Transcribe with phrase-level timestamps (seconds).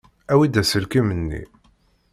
[0.31, 1.43] Awi-d aselkim-nni.